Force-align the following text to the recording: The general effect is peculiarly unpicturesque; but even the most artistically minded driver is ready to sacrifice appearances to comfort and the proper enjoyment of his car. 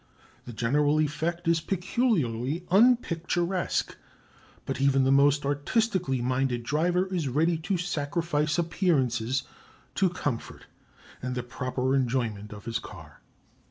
The 0.45 0.51
general 0.51 0.99
effect 0.99 1.47
is 1.47 1.61
peculiarly 1.61 2.65
unpicturesque; 2.71 3.97
but 4.65 4.81
even 4.81 5.03
the 5.03 5.11
most 5.11 5.45
artistically 5.45 6.23
minded 6.23 6.63
driver 6.63 7.05
is 7.13 7.27
ready 7.27 7.55
to 7.59 7.77
sacrifice 7.77 8.57
appearances 8.57 9.43
to 9.93 10.09
comfort 10.09 10.65
and 11.21 11.35
the 11.35 11.43
proper 11.43 11.95
enjoyment 11.95 12.51
of 12.51 12.65
his 12.65 12.79
car. 12.79 13.21